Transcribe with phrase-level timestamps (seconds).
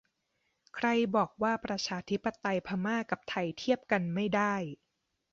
[0.75, 4.55] ใครบอกว่าประชาธิปไตยพม่ากับไทยเทียบกันไม่ได้!